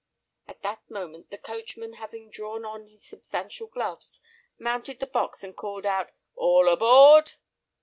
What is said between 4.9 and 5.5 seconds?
the box